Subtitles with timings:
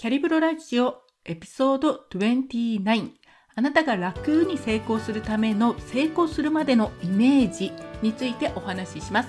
[0.00, 3.10] キャリブロラジオエピソード29
[3.56, 9.28] あなたが楽に成功するための成功するまでのイメージについてお話しします。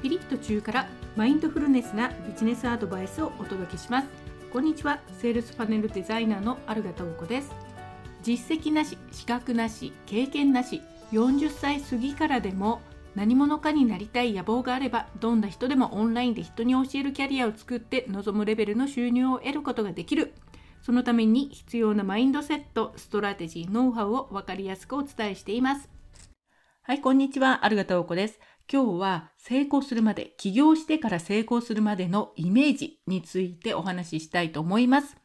[0.00, 4.08] ピリッと中からマインドフルネスなビジネスアドバイスをお届けします。
[4.52, 5.00] こんにちは。
[5.20, 7.50] セールスパネルデザイナーのアルガタオコです。
[8.22, 10.80] 実績なし資格なし経験なし
[11.10, 12.82] 40歳過ぎからでも
[13.14, 20.32] 何者かになりたい野望があればどんな人でもオンラインで人に教えるキャリアを作って望むレベルの収入を得ることができる。
[20.82, 25.88] そのために必要なマインドセットストラテジーノウハウを分かりやすくお伝えしています。
[26.82, 27.64] はいこんにちは。
[27.64, 28.40] あるがたおこです。
[28.72, 35.16] 今日は成功するまで起業してから成功するまでのイメージについてお話ししたいと思います。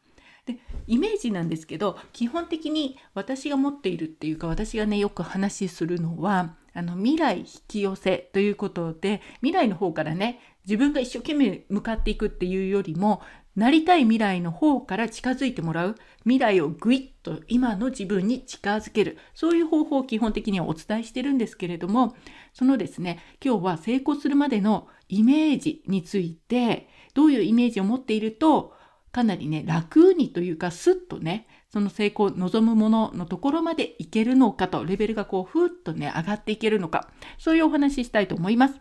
[0.46, 13.20] でイメージなんですけど基本的に私が持っているっていうか私がねよく話しするのはあの未来引き寄せということで未来の方からね自分が一生懸命向かっていくっていうよりも
[13.56, 15.96] なりたい未来の方から近づいてもらう。
[16.22, 19.18] 未来をぐいっと今の自分に近づける。
[19.34, 22.14] そういう方法を基本的にはお伝えしてるんですけれども
[22.52, 28.74] そのですね今日は成功するまでのイメージについてどういうイメージを持っていると
[29.10, 38.80] かなりね楽にというかスッとねその成功を、望むもののところまでいけるのかと、レベルがこう、ふーっとね、上がっていけるのか、そういうお話ししたいと思います。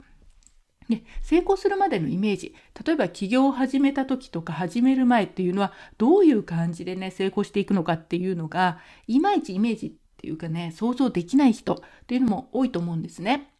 [0.90, 13.52] で成功するまでのイメージ例えば起業を始めた時とか始める前っていうのはどういう感じでね成功していくのかっていうのがいまいちイメージっていうかね想像できない人っていうのも多いと思うんですね。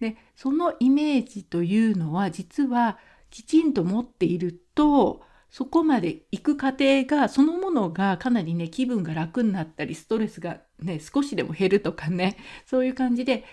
[0.00, 2.98] でそのイメージというのは実は
[3.30, 5.22] きちんと持っていると
[5.52, 13.44] そこまで行く過程が、そのものがかなりね、気分が楽になったり、ストレスがね、少しでも減るとかね、そういう感じで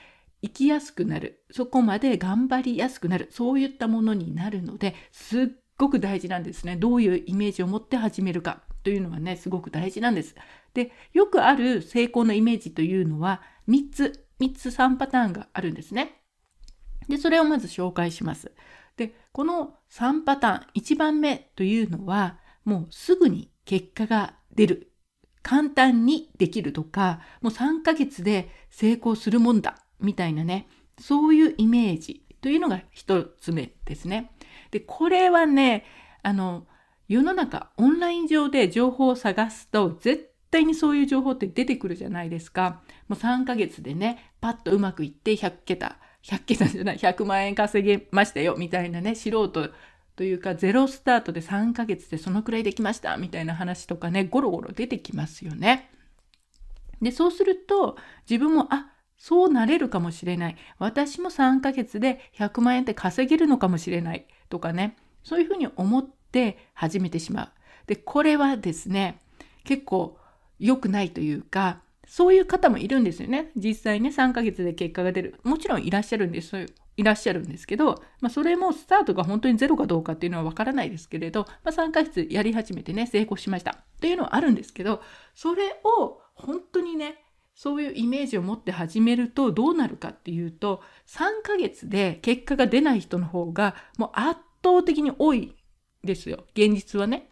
[0.42, 1.44] 生きやすくなる。
[1.52, 3.28] そこまで頑張りやすくなる。
[3.32, 6.78] そういったものになるので、すっごく大事なんですね。
[6.78, 10.36] どういうイメージを持って始めるかというのはね、すごく大事なんです。
[10.74, 16.22] で、よくある成功のイメージというのは、3つ、3つ3パターンがあるんですね。
[17.10, 18.54] で、それをまず紹介します。
[19.00, 24.92] で、この3パターン、1番目というのは、もうすぐに結果が出る。
[25.42, 29.78] 簡単にできるとか、もう3ヶ月で成功するもんだ。
[30.02, 30.68] みたいなね、
[31.00, 34.32] そういうイメージというのが1つ目ですね。
[34.70, 35.86] で、これはね、
[36.22, 36.68] あの、
[37.08, 42.82] 世の中、オンライン上で情報を探すと、絶対にそういう情報って出てくるじゃないですか。
[43.08, 49.70] もう3ヶ月でね、パッとうまくいって100桁100桁じゃない、100万円稼げましたよ、みたいなね、素人
[50.16, 55.92] というか、ゼロスタートで3ヶ月でそのくらいできました、みたいな話とかね、ゴロゴロ出てきますよね。
[57.02, 57.98] で、そうすると、
[58.30, 60.58] 自分も、あ、そうなれるかもしれない。
[60.78, 64.28] 私も3ヶ月で100万円って稼げるのかもしれない。
[64.50, 67.52] とかね、そういうふうに思って始めてしまう。
[67.88, 69.20] で、これはですね、
[69.64, 70.18] 結構
[70.58, 73.52] 良くないというか、そういう方もいるんですよね。
[73.56, 75.36] 実際ね、3ヶ月で結果が出る。
[75.44, 76.66] もちろんいらっしゃるんです。
[76.98, 85.04] いらっしゃるんですけど、まあ、それもスタートが本当にゼロかどうかっていうのはわからないですけれど、まあ、3ヶ月やり始めてね、成功しましたっていうのはあるんですけど、
[85.36, 95.56] それを本当にね、そういうイメージを持って始めるとどうなるかっていうと、3ヶ月で結果が出ない人の方がもう圧倒的に多い
[96.04, 96.46] ですよ。
[96.56, 97.30] 現実はね。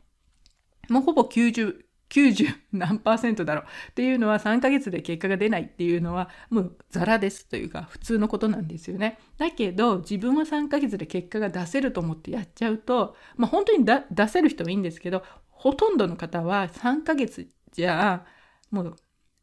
[0.88, 9.20] もうほぼ90、90何パーセントだろうっていうのは3ヶ月で結果が出ないっていうのはもうザラですというか普通のことなんですよね。
[9.38, 18.26] だけど自分は3ヶ月で結果が出せると思ってやっちゃうと、まあ本当に出せる人はいいんですけどほとんどの方は3ヶ月じゃ
[18.72, 18.96] もう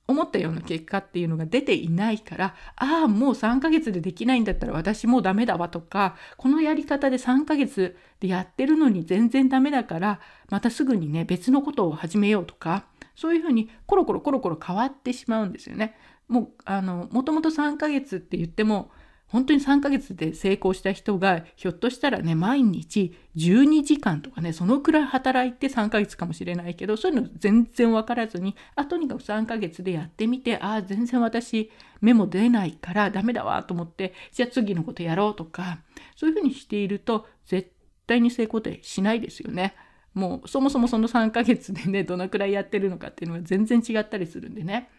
[0.06, 10.20] 思ったような結果っていうのが出ていないから、ああ、もう3ヶ月でできないんだったら私もうダメだわとか、このやり方で3ヶ月でやってるのに全然ダメだから、
[10.50, 12.84] またすぐにね、別のことを始めようとか、
[13.16, 15.96] そういうふうにコロコロコロコロ変わってしまうんですよね。
[16.28, 18.90] もう、あの、もともと3ヶ月って言っても、
[19.34, 35.80] 本当に3ヶ月で成功した人がひょっとしたらね毎日12時間とかねそのくらい働いて3ヶ月かもしれないけどそういうの全然分からずにあとにかく3ヶ月でやってみてああ全然私目も出ないからダメだわと思ってじゃあ次のことやろうとか
[36.14, 37.72] そういうふうにしていると絶
[38.06, 39.74] 対に成功ってしないですよね。
[40.14, 44.90] もうそもそもその3ヶ月でねどのくらいやってるのかっていうのが全然違ったりするんでね。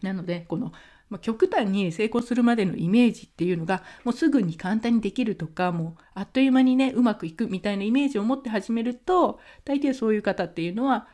[0.00, 0.72] なのでこの
[1.10, 11.08] まあ、極端に成功するまでのイメージっていうのがもうすぐに簡単にできるとかもうあっという間にねうまくいくみたいなイメージを持って始めると大抵そういう方っていうのは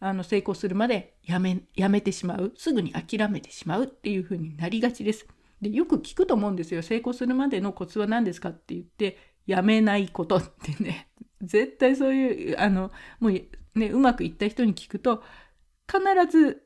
[0.00, 5.26] あの成功するまでやめやめてしまうすぐに諦めてしまうっていうふうになりがちです。
[5.62, 9.16] でよく聞くと思うんですよ成功するまでのコツは何ですかって言って
[9.46, 11.08] やめないことってね
[11.40, 12.90] 絶対そういうあの
[13.20, 13.32] もう
[13.76, 15.22] ね、うまくいった人に聞くと
[15.86, 16.00] 必
[16.30, 16.65] ず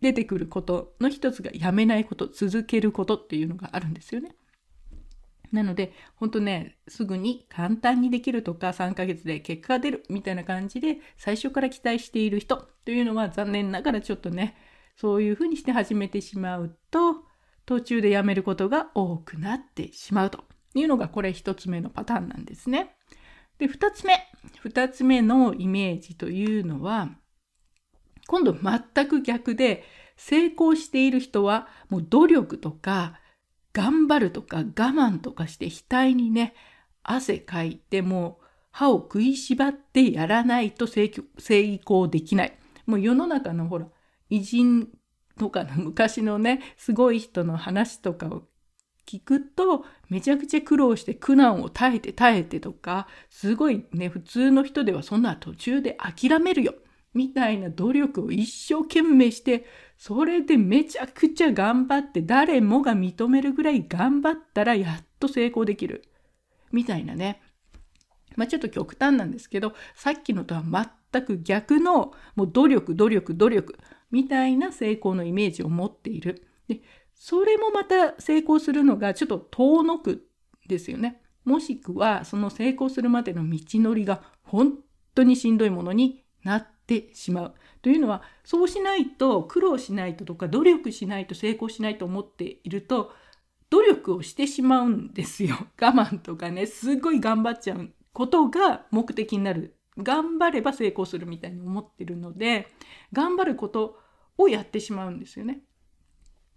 [0.00, 4.34] 出てくることの一つがやめないこと続けることっていうのがあるんですよね。
[5.52, 14.56] なので本当ねすぐに簡単にできるとか3ヶ月で結果が出るみたいな感じで最初から期待している人というのは残念ながらちょっとね
[14.96, 17.24] そういうふうにして始めてしまうと
[17.66, 20.44] 途中でやめることが多くなってしまうと
[20.74, 22.94] いうのがこれ1つ目のパターンなんですね。
[23.58, 24.14] で2つ目
[24.64, 27.10] 2つ目のイメージというのは
[28.30, 29.82] 今度全く逆で
[30.16, 33.18] 成功している人はもう努力とか
[33.72, 36.54] 頑張るとか我慢とかして額にね
[37.02, 41.10] 汗かいてもう歯を食いしばってやらないと成
[41.84, 42.56] 功できない。
[42.86, 43.88] もう世の中のほら
[44.28, 44.86] 偉人
[45.36, 48.44] とかの昔のねすごい人の話とかを
[49.08, 56.74] 聞くとめちゃくちゃ苦労して苦難を耐えて耐えてとかすごいね普通の人ではそんな途中で諦めるよ
[57.14, 59.64] みたいな努力を一生懸命して
[59.96, 66.04] それでめちゃくちゃ頑張って誰もが認めるぐらい頑張ったらやっと成功できる
[66.72, 67.42] みたいなね
[68.36, 70.62] まあちょっと極端なんですけどさっきのとは
[71.12, 73.78] 全く逆のもう努力努力努力
[74.10, 76.46] みたいな成功のイメージを持っている。
[76.68, 76.80] で
[77.14, 80.26] それもまた成功するのがちょっと遠のく
[80.68, 81.20] ですよね。
[81.44, 84.78] もしくはその成功するまでの道のりが本
[85.14, 87.54] 当にしんどいものになっててしまう。
[87.82, 93.12] というのはそうしないと苦労しないととか努力しないと成功しないと思っていると
[93.70, 95.56] 努力をしてしまうんですよ。
[95.80, 99.76] 我慢とかねすごい頑張っちゃうことが目的になる。
[99.98, 102.68] 頑張れば成功するみたいに思ってるので
[103.12, 103.98] 頑張ること
[104.38, 105.62] をやってしまうんですよね。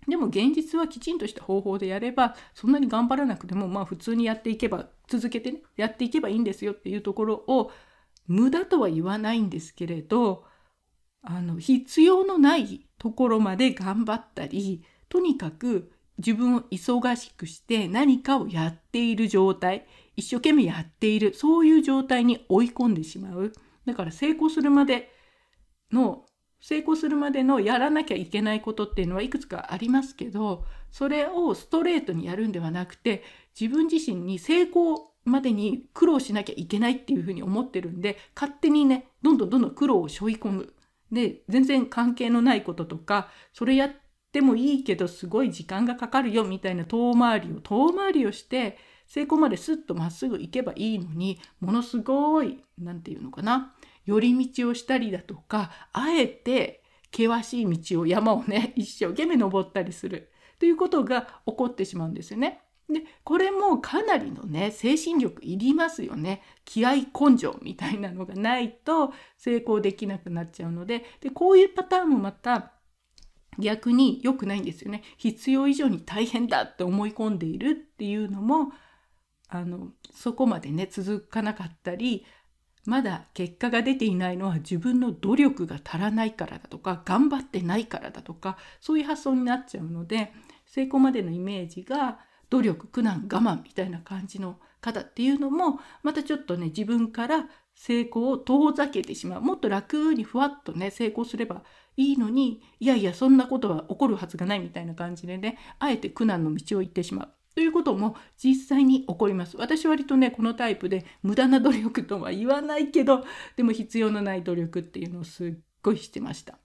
[0.07, 7.71] でも現実はきちんとした方法でやればそんなに頑張らなくてもまあ普通にやっていけば続けてねやっていけばいいんですよっていうところを
[8.27, 10.45] 無駄とは言わないんですけれど
[11.21, 19.85] あの必要のないところまで頑張ったりとにかく自分を忙しくして何かをやっている状態
[20.15, 23.51] 一生懸命やっているそういう状態に追い込んでしまう。
[23.85, 25.11] だから成功するまで
[25.91, 26.25] の
[26.61, 33.23] 成功するまでのやらなきゃいけないことっていうのはいくつかありますけどそれをストレートにやるんではなくて
[33.59, 40.73] 自分自身に成功までに苦労しなきゃいけないっていうふうに思ってるんで勝手にねどんどんどんどん苦労を背負い込む。
[41.11, 43.91] で全然関係のないこととかそれやっ
[44.31, 53.75] てもいいけどすごい時間がかかるよみたいな遠回りを遠回りをして成功まですっとまっすぐ行けばいいのにものすごい何て言うのかな
[54.05, 56.83] 寄り道をしたりだとかあえて
[57.15, 62.62] 険しい道を山をね一生懸命登ったりするということが起こってしまうんですよね。
[62.89, 66.41] でこれもかなりのね精神力いりますよね。
[66.65, 71.05] 気合根性みたいなのがないと成功できなくなっちゃうので。
[71.21, 72.73] でこういうパターンもまた
[73.59, 75.03] 逆に良くないんですよね。
[75.17, 78.73] 必要以上に大変だって思い込んでいるっていうのも
[79.47, 82.25] あのそこまでね続かなかったり
[82.85, 90.33] まだ結果が出ていないのは自分の努力が足らないからだとか頑張ってないからだとかそういう発想になっちゃうので
[90.65, 92.19] 成功までのイメージが
[92.53, 101.63] 努力苦難我慢みたいな感じの方っていうのもまたちょっとね自分から成功を遠ざけてしまうもっと楽にふわっとね成功すれば
[101.97, 107.29] いいのにいやいやそんなことは起こるはずがないみたいな感じでねあえて苦難の道を行ってしまう。
[107.55, 109.57] ということも実際に起こります。
[109.57, 113.23] 私割とね、このタイプで無駄な努力とは言わないけど、
[113.55, 116.62] でも必要のない努力っていうのをすっごいしてました。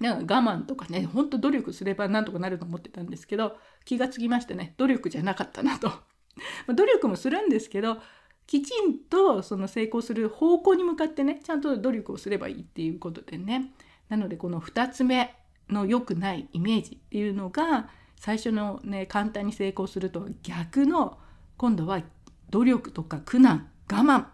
[0.00, 5.92] なんか我慢とかね、ほんと努力すればなんとかなると思ってたんですけど、気がつきましてね、努力じゃなかったなと。
[6.74, 7.98] 努力もするんですけど、
[8.46, 13.72] きちんとその成功する方向に向かってね、ちゃんと努力をすればいいっていうことでね。
[14.08, 15.34] なのでこの2つ目
[15.70, 21.18] の良くないイメージっていうのが、最初のね簡単に成功すると逆の
[21.56, 22.02] 今度は
[22.50, 24.26] 努力とか苦難我慢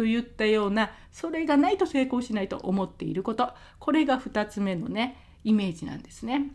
[0.00, 6.52] といったようなそれがないと成功しないと思っていることこれが2つ目のねイメージなんですね。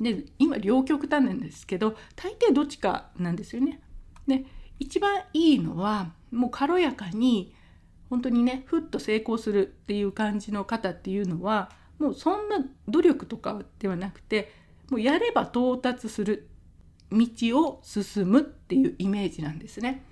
[0.00, 3.82] で今両極端なんですけど大抵どっちかなんですよね。
[4.26, 4.46] で
[4.78, 7.54] 一番いいのはもう軽やかに
[8.08, 14.50] 本当にねふっと成功するっていう感じの方っていうのはもうそんな努力とかではなくて
[14.88, 16.48] もうやれば到達する
[17.12, 17.26] 道
[17.62, 20.06] を進むっていうイメージなんですね。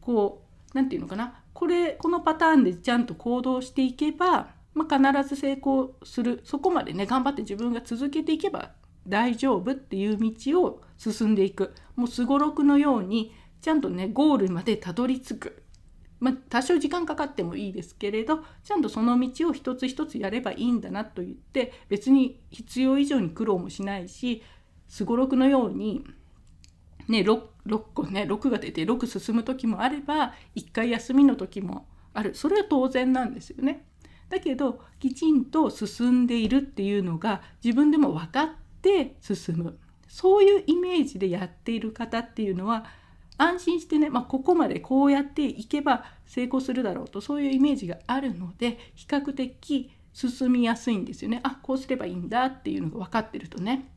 [0.00, 1.39] こう何て言うのかな？
[1.60, 6.40] これこのパターンでちゃんと行動していけば、まあ、必ず成功する。
[6.42, 8.70] そこまでね頑張って自分が続けていけば
[9.06, 11.74] 大丈夫っていう道を進んでいく。
[11.96, 15.62] もうすごろくのようにちゃんとねゴールまでたどり着く。
[16.18, 24.42] まあ、多少時間かかってもいいですけれどちゃんとその道を一つ一つやればいいんだなと言って別に必要以上に苦労もしないし
[24.88, 26.04] すごろくのように、
[27.08, 33.84] ね、6, 6個ね6が出て6進む時もあれば1回休みの時もあるそれは当然なんですよね。
[34.28, 38.48] だけどきちんと進んでいるっていうのが自分でも分かっ
[38.80, 39.78] て進む
[40.08, 42.86] そういうイメージでやっている方っていうのは
[43.38, 53.88] 安心してね、まあ、ここまでこうやっていけば成功するだろうとそういうイメージがあるので比較的進みやすいんですよねあこうすればいいんだっていうのが分かってるとね。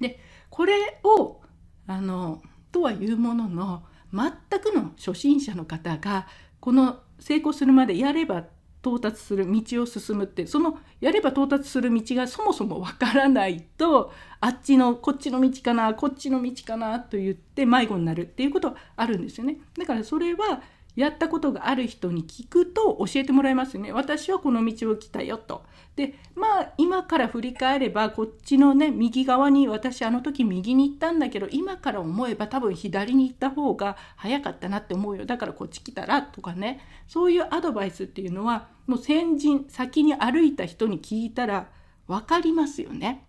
[0.00, 0.20] で
[0.50, 1.40] これを
[1.86, 6.26] あのとはいうものの全くの初心者の方が
[6.60, 8.44] この成功するまでやれば
[8.82, 19.58] 到達する道を進むってそのやれば到達する道がそもそもわからないとあっちのこっちの道かなこっちの道かなと言って迷子になるっていうことはあるんですよね。
[19.76, 20.62] だからそれは
[20.96, 23.92] やったことがある人に聞くと教えてもらえますね。
[23.92, 25.64] 私はこの道を来たよと。
[25.94, 41.70] でまあ今から振り返ればこっちのね右側に私あの時右に行ったんだけど今から思えば多分左に行った方が早かったなって思うよだからこっち来たらとかねそういうアドバイスっていうのはもう先人先に歩いた人に聞いたら
[42.06, 43.26] 分かりますよね。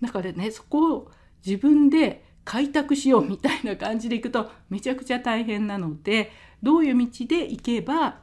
[0.00, 1.10] だからねそこを
[1.44, 6.30] 自分で開拓しようみたいな感じでいくとめちゃくちゃ大変なので
[6.62, 8.18] どういう道で行けば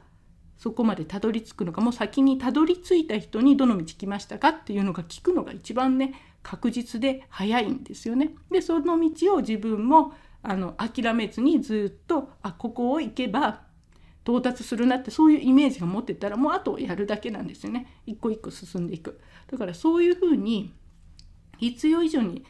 [0.56, 8.34] そこまでたどり着くのかもう先にたどり着いた人にどの道来ましたかっていうのが聞くのが一番ね確実で早いんですよね。
[8.50, 10.12] でその道を自分も
[10.42, 13.62] あの諦めずにずっとあここを行けば
[14.24, 20.72] 到達するなってそういうイメージが持ってたらもうあとやるだけなんですよね一個一個進んでいくだからそういうふうに
[21.58, 22.44] 必要以上に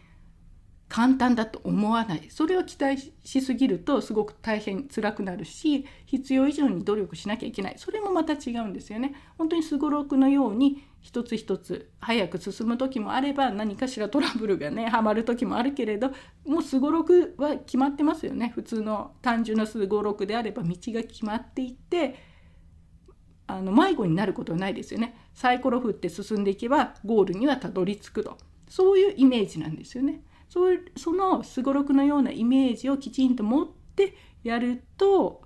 [0.92, 2.26] 簡単だと思わない。
[2.28, 7.74] それを期待しすぎるとすごく大変辛くなるし必要以上に努力しなきゃいけない。
[7.78, 9.14] それもまた違うんですよね。
[9.38, 16.10] 本当にすごろくのように一つ一つ早く進む時もあれば何かしらトラブルがねはまる時もあるけれど
[16.44, 18.52] もうすごろくは決まってますよね。
[18.54, 22.16] 普通の単純なすごろくであれば道が決まっていって
[23.46, 25.16] あの迷子になることはないですよね。
[25.32, 28.36] サイコロ振って進んでいけばゴールにはたどり着くと。
[28.68, 30.20] そういうイメージなんですよね。
[30.52, 35.40] そうそのすごろくのようなイメージをきちんと持ってやると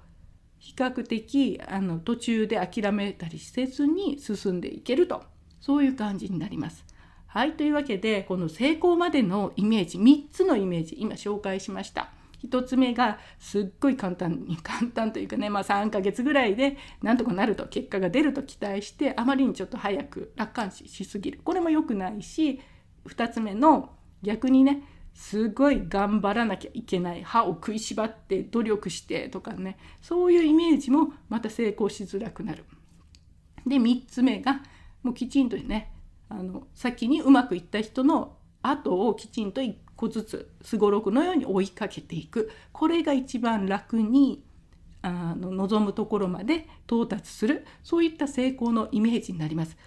[0.58, 5.22] 比較的あの途中で諦めたりせずに進んでいけると
[5.60, 6.84] そういう感じになります。
[7.28, 12.10] はいというわけでこの成功までのイメージ3つのイメージ今紹介しました。
[12.42, 22.58] 1つ目がすっごい簡単に 簡単というかね、まあ、3ヶ月ぐらいでなんとかなると結果が出ると期待してあまりにちょっと早く楽観視しすぎるこれも良くないし
[23.06, 24.82] 2つ目の逆にね
[25.16, 32.64] すごい頑張らなきゃいけない歯を食いしばって努力してとかねそういうイメージもまた成功しづらくなる。
[33.66, 34.60] で3つ目が
[35.02, 35.90] もうきちんとね
[36.28, 44.44] あの先にうまくいった人の後をきちんと1個ずつすごろくのように追いかけていくこれが一番楽に
[45.00, 49.78] あの望むところまで到達するそういった成功のイメージになります。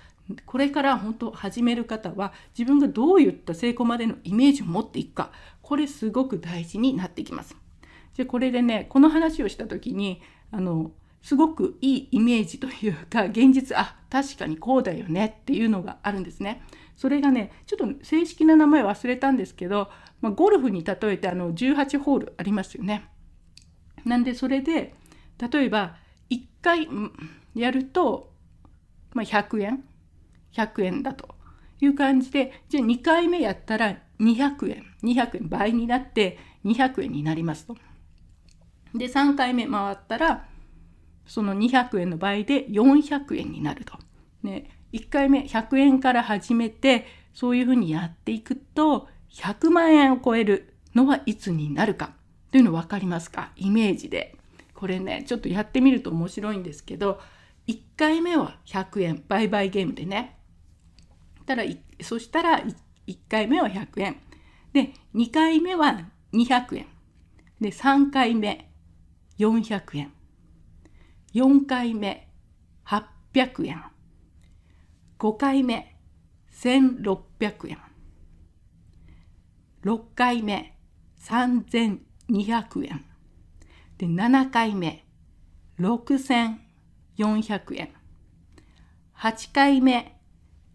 [0.46, 5.32] これから本当始める方は自分がどういった成功までのイメージを持っていくか
[5.62, 7.56] これすごく大事になってきます。
[8.14, 10.22] じゃこれでねこの話をした時に
[10.52, 16.64] あのすごくいいイメージというか現実あ確かにこうだよねっていうのがあるんですね。
[16.96, 19.90] それがねちょっと正式な名前忘れたんですけど、
[20.22, 23.10] まあ、ゴルフに例えてあの18ホールありますよね。
[24.06, 24.96] なんでそれで
[25.52, 25.98] 例えば
[26.30, 26.88] 1回
[27.56, 28.32] やると、
[29.14, 29.84] まあ、100円
[30.54, 31.36] 100円だと
[31.82, 37.76] いう感じで、じゃあ2回目やったら200円、200円倍になって200円になりますと。
[38.94, 40.48] で、3回目回ったら、
[41.26, 43.94] その200円の倍で400円になると。
[44.42, 52.14] ね、1回目100円から始めて、そういうふうにやっていくと、100万円を超えるのはいつになるか
[52.52, 53.52] というの分かりますか？
[53.56, 54.36] イメージで。
[54.74, 57.22] これね、ちょっとやってみると面白いんですけど、
[57.68, 60.39] 1回目は100円、売買ゲームでね。
[61.50, 61.64] たら
[62.04, 62.60] そしたら
[63.08, 64.18] 1, 回目は100円。
[64.72, 66.00] で2回目は
[66.32, 66.86] 200円。
[67.60, 68.70] で3回目
[69.40, 70.14] 400円。
[71.34, 72.30] 4回目
[72.86, 73.84] 800円。
[75.18, 75.98] 5回目
[76.54, 77.80] 1600円。
[79.84, 80.78] 6回目
[81.20, 83.06] 3200円。
[83.98, 85.04] で7回目
[85.80, 86.60] 6400
[87.76, 87.90] 円。
[89.18, 90.19] 8回目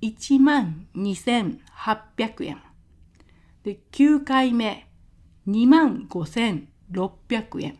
[0.04, 2.62] 1万2800円。
[3.62, 4.86] で、9回目、
[5.48, 7.78] 2万5600円。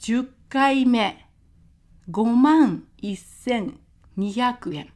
[0.00, 1.28] 10回目、
[2.10, 4.92] 5万1200円。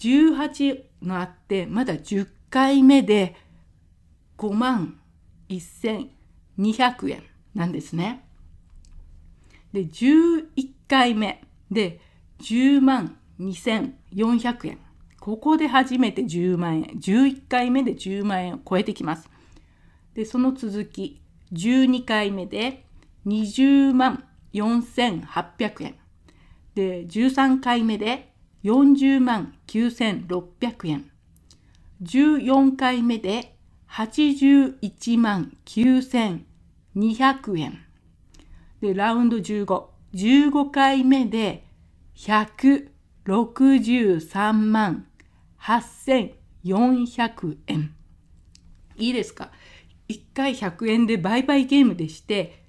[0.00, 3.34] 18のあって、まだ10回目で
[4.36, 5.00] 5万
[5.48, 7.22] 1200円
[7.54, 8.22] なんですね。
[9.72, 10.44] で、11
[10.86, 12.00] 回目で
[12.40, 14.91] 10万2400円。
[15.22, 16.82] ここで初めて10万円。
[16.98, 19.30] 11回目で10万円を超えてきます。
[20.14, 22.84] で、その続き、12回目で
[23.26, 25.94] 20万4800円。
[26.74, 28.32] で、13回目で
[28.64, 31.08] 40万9600円。
[32.02, 33.54] 14回目で
[33.90, 37.78] 81万9200円。
[38.80, 39.84] で、ラウンド15。
[40.14, 41.64] 15回目で
[42.16, 45.06] 163万
[45.62, 47.94] 8400円。
[48.96, 49.50] いいですか
[50.08, 52.64] ?1 回100円で売買ゲームでして、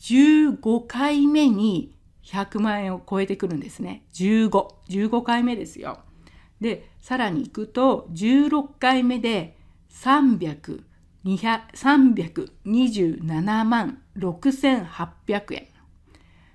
[0.00, 4.04] 15回目に100万円を超えてくるんですね。
[4.14, 4.48] 15。
[4.88, 6.00] 15回目ですよ。
[6.60, 9.56] で、さらに行くと、16回目で
[9.90, 10.82] 300、
[11.24, 15.68] 327万6800円。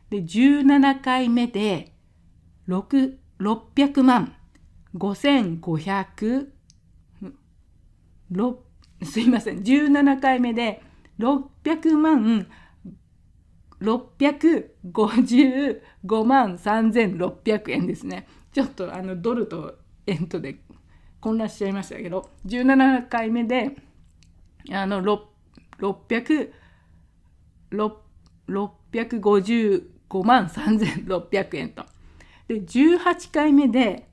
[0.10, 1.94] で、17回目で
[2.68, 4.37] 6 600万
[4.98, 6.48] 5500
[9.04, 9.60] すいません。
[9.60, 10.82] 17回目で
[11.20, 12.48] 600万。
[13.80, 18.28] 655万3600円ですね。
[18.52, 19.78] ちょっとあのドルと
[20.08, 20.62] 円とで
[21.22, 23.76] 混乱しちゃいましたけど17回目で
[24.72, 25.04] あの
[25.80, 26.52] 600
[27.70, 31.84] 655万3600円と。
[32.48, 34.08] で、18回目で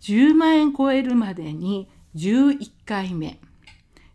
[0.00, 3.40] 10万円超えるまでに11回目。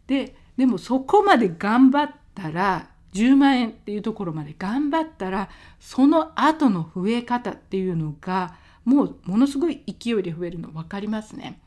[0.06, 11.62] で、でもそこまで頑張ったら10万円っていうところまで頑張ったらその後の増え方っていうのがもうものすごい勢いで増えるの分かりますね。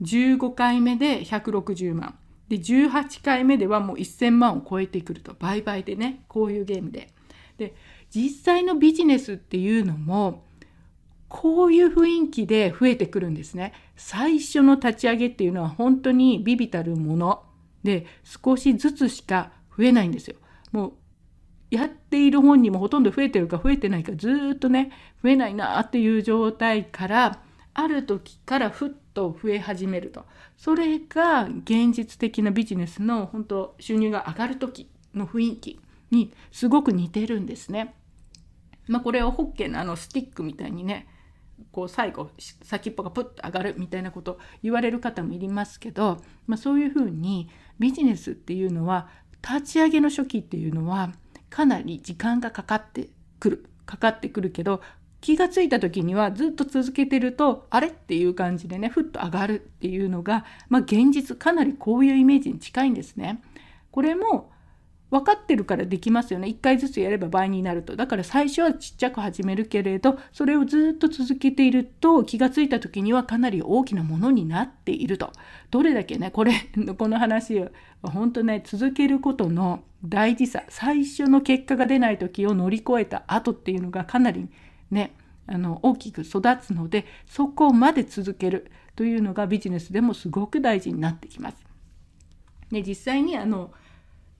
[0.00, 2.18] 15回目で160万。
[2.48, 5.34] で、18回目ではもう1000万を超えてくると。
[5.38, 7.08] 売買でね、こういうゲームで。
[7.58, 7.74] で、
[8.10, 10.44] 実際のビジネスっていうのも、
[11.28, 13.72] こういう雰囲気で増えてくるんですね。
[13.96, 17.42] 最初の立ち上げっていうのは本当にビビたるもの
[17.82, 20.36] で、少しずつしか増えないんですよ。
[20.72, 20.92] もう
[21.72, 30.24] やっている本人もほとんど増えてるか増えてないかずっとね増えないなっていう状態からある時からふっと増え始めると
[30.56, 37.94] それが現実的なビジネスの本当収入が上がる時の雰囲気にすごく似てるんですね。
[38.88, 41.06] まあ、これをホッケーのあのスティックみたいにね
[41.70, 42.30] こう最後
[42.62, 47.48] 先っぽがプッと上がるみたいなこと言われる方もいりますけど、まあ、そういうふうに
[47.78, 49.08] ビジネスっていうのは
[49.42, 51.12] 立ち上げの初期っていうのは
[51.48, 54.80] かなり時間がかかってくるかかってくるけど
[55.22, 57.88] 気がついた時にはずっと続けてるとあれ？
[57.88, 63.40] っていう感じでねふっと上がるっていうのが、まあ、現実かなりこういうイメージに近いんですね。
[63.90, 64.50] これも
[65.12, 66.48] 分かってるからできますよね。
[66.48, 67.96] 1回ずつやれば倍になると。
[67.96, 75.30] だから最初はちっちゃく始めるけれど、それをずっと続けていると気がついた時にはかなり大きなものになっていると。
[75.70, 76.52] どれだけね、これ、
[76.96, 77.68] この話は
[78.02, 84.48] 本当ね、続けることの大事さ、最初の結果が出ない時を乗り越えた後っていうのがかなり
[84.92, 91.56] ね、あの大きく育つので、そこまで続けるというのがビジネスでもすごく大事になってきます。
[92.70, 93.72] で、実際にあの、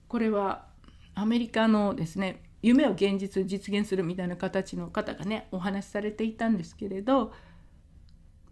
[0.07, 0.67] これは
[1.15, 7.33] アメリカのですね夢を現実実現するみたいな形の方がねお話しされていたんですけれど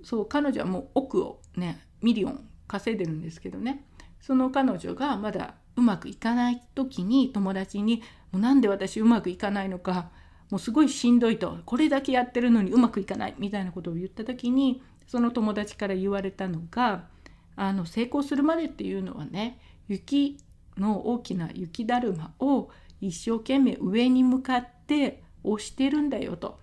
[0.03, 3.85] そう彼女はもう億をねミリオン稼いでるんですけどね
[4.19, 10.09] その彼女がまだうまくいかない時に友達に「もうなで私うまくいかないのか
[10.51, 11.57] もうすごいしんどいと。
[11.65, 17.07] これだけやってるのにうまくいかない」みたいなことを言った時にその友達から言われたのが
[17.55, 20.37] あの成功するまでっていうのはね雪
[20.77, 26.59] の大きな雪だるまを一生懸命上に向かって押してるんだよと。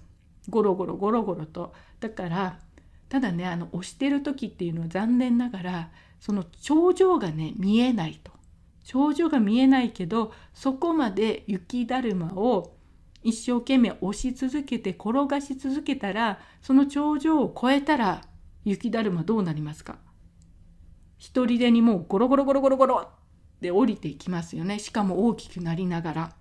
[0.48, 1.72] ゴロゴロゴロゴロと。
[2.01, 2.59] だから
[3.09, 8.33] ただねあの押してる時っていうのは残念ながらその頂上がね見えないと。
[8.85, 12.78] 頂上が見えないけどそこまで雪だるまを
[13.22, 18.22] 一生懸命押し続けて転がし続けたらその頂上を越えたら
[18.64, 19.98] 雪だるまどうなりますか？
[21.16, 23.09] 一人でにもうゴロゴロゴロゴロゴロ
[23.61, 24.78] で降りていきますよね。
[24.78, 26.33] しかも大きくなりながら。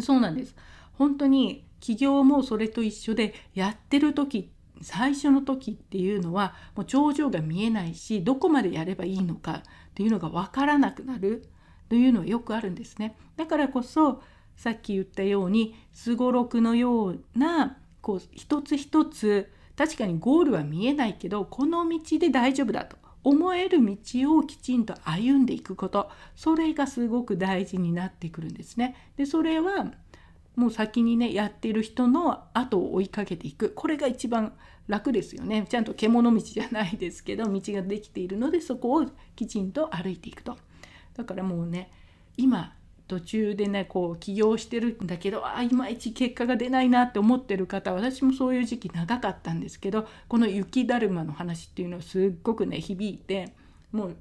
[0.00, 0.54] そうなんです。
[0.92, 9.62] 本当に起業もそれと一緒でやってる時最初の時っていうのはもう頂上が見えないしどこまでやればいいのかっ
[9.94, 11.48] ていうのが分からなくなる
[11.88, 13.16] というのはよくあるんですね。
[13.36, 14.22] だからこそ
[14.60, 23.96] さっき言ったようにすごろくのようなこう一つ一つ確かにゴールは見えないけどこの道で大丈夫だと思える道
[24.36, 26.10] をきちんと歩んでいくこと。
[26.36, 28.96] それがすごく大事になってくるんですね。
[29.16, 29.92] でそれは
[30.56, 33.72] もう先にねやってる人の後を追いかけていく。
[33.74, 34.52] これが一番
[34.88, 35.64] 楽ですよね。
[35.70, 40.58] ちゃんと獣道じゃないですけど道ができているのでそこをきちんと歩いていくと。
[41.14, 41.90] だからもうね
[42.36, 42.74] 今
[43.10, 53.52] 途中でねこう起業してるんだけどあいまいち結果が出ないなって思ってる方私もそういう時期長かったんですけどこの雪だるまの話っていうのはすっごくね響いて
[53.90, 54.16] もう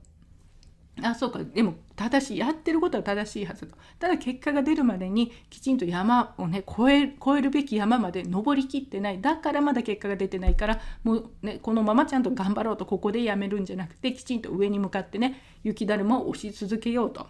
[1.04, 9.22] あそうかでも正しいやってることは正しいはずとただ結果が出るまでにきちんと山をね越え越えるべき山まで登りきってない。
[9.22, 17.28] だからまだ結果が出てないからもうねこのままちゃんと頑張ろうとここでやめるんじゃなくてきちんと上に向かってね雪だるまを押し続けようと。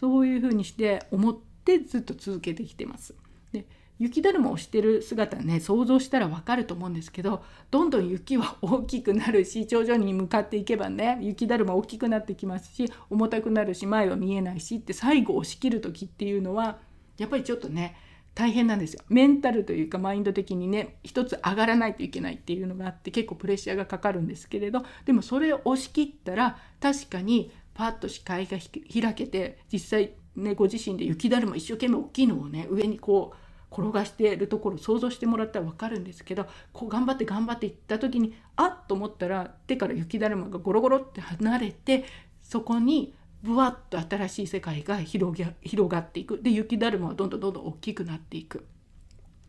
[0.00, 3.14] そういうふうにして思ってずっと続けてきてます。
[3.52, 3.66] で
[3.98, 16.78] 雪だるまをしてる姿ね想像したらわかると思うんですけどどんどん雪は大きくなるし頂上に向かっていけばね雪だるま大きくなってきますし重たくなるし前は見えないしって最後押し切る時っていうのは
[17.18, 17.94] やっぱりちょっとね
[18.34, 42.04] 大変なんですよメンタルというかマインド的にね一つ上がらないといけないっていうのがあって結構プレッシャーがかかるんですけれどでもそれを押し切ったら確かにパッと視界が開けて実際ねご自身で雪だるま一生懸命大きいのをね上にこう転がしているところ想像してもらったら分かるんですけどこう頑張って頑張っていった時にあっと思ったら手から雪だるまがゴロゴロって離れて
[42.42, 46.42] そこにぶわっと新しい世界が広げ広がっていく。
[46.42, 48.66] で雪だるまはどんどんどんどん大きくなっていく。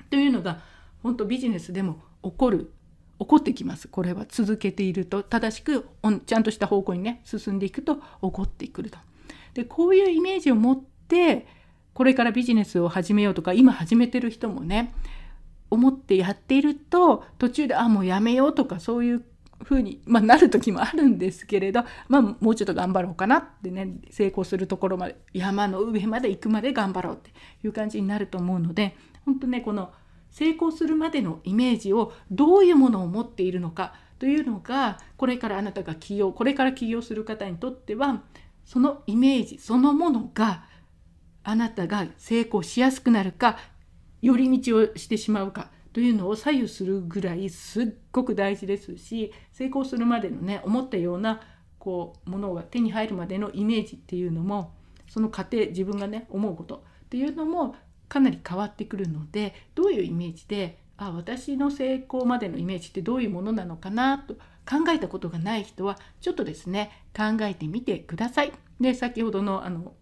[0.09, 0.61] というのが
[1.03, 2.71] 本当ビジネスでも起こる
[3.21, 5.87] 起こってきますこれは続けていると正しく
[6.25, 8.97] ちゃんとした方向にね進んでいくと起こってくると。
[9.53, 11.45] でこういうイメージを持って
[11.93, 14.93] これからビジネスを始めようとか今始めてる人もね
[15.69, 19.23] 思ってやっていると途中であもうやめようとかそういう
[19.63, 27.31] 風に、まあ、なる時もあるんですけれど、まあ、もうちょっと頑張ろうかなってね成功するところまで山の上まで行くまで頑張ろうって
[27.63, 29.91] いう感じになると思うので本当ねこの
[30.31, 38.23] 成功するまでのイメージをどういうものを持っているのかというのがこれからあなたが起業これから起業する方にとっては
[38.65, 40.65] そのイメージそのものが
[41.43, 43.57] あなたが成功しやすくなるか
[44.21, 51.41] 寄り道をしてしまうかというのを左右するぐらいすっごく大事ですし成功するまでのね思ったような
[51.79, 54.73] こうものが手に入るまでのイメージっていうのも
[55.09, 57.75] その過程自分がね思うことっていうのも
[58.11, 68.51] かなり変わってくるのでどういうイメージであ私の成功までのイメージってどういうものなのかなと考えたことがない人はちょっとですね考えてみてください。
[68.81, 69.93] で先ほどのあの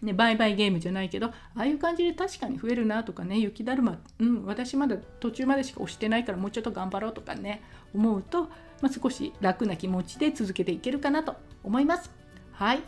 [0.00, 7.62] ね、バイバイゲームじゃないけどああいう感じで確かに増えるなとかね雪だるま、うん、私まだ途中までしか押してないからもうちょっと頑張ろうとかね
[7.92, 8.44] 思うと、
[8.80, 12.12] まあ、少し楽な気持ちで続けていけるかなと思います。
[12.52, 12.82] はい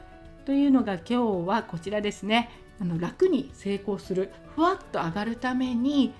[0.46, 1.14] というのが今日
[1.48, 2.48] はこちらですね
[2.80, 6.12] あの楽に成功するふわっと上がるために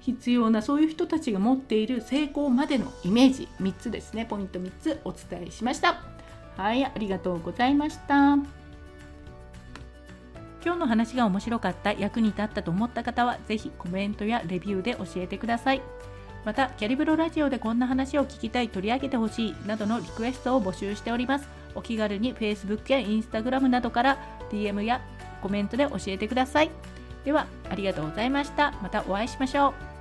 [0.00, 4.26] 必要なそういう人たちが持っている成功までのイメージ3つですね。
[4.26, 6.02] ポイント3つお伝えしました。
[6.56, 8.34] はいありがとうございました。
[10.64, 15.82] 今日の話が面白かった役に立ったと思った方は是非コメントやレビューで教えてください。
[16.44, 21.48] またキャリブロラジオでこんな話を聞きたい取り上げてほしいなどのリクエストを募集しております。
[21.74, 24.18] お気軽に Facebook や Instagram などから
[24.50, 25.00] DM や
[25.44, 26.70] コメントで教えてください。
[27.26, 28.72] では、ありがとうございました。
[28.82, 29.93] またお会いしましょう。